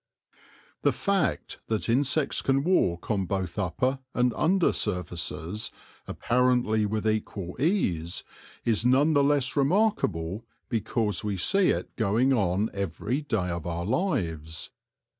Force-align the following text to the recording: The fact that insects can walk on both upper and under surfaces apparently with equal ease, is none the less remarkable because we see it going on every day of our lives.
The 0.81 0.91
fact 0.91 1.59
that 1.67 1.87
insects 1.87 2.41
can 2.41 2.63
walk 2.63 3.11
on 3.11 3.27
both 3.27 3.59
upper 3.59 3.99
and 4.15 4.33
under 4.33 4.73
surfaces 4.73 5.69
apparently 6.07 6.87
with 6.87 7.07
equal 7.07 7.55
ease, 7.61 8.23
is 8.65 8.83
none 8.83 9.13
the 9.13 9.23
less 9.23 9.55
remarkable 9.55 10.43
because 10.69 11.23
we 11.23 11.37
see 11.37 11.69
it 11.69 11.95
going 11.97 12.33
on 12.33 12.71
every 12.73 13.21
day 13.21 13.51
of 13.51 13.67
our 13.67 13.85
lives. 13.85 14.71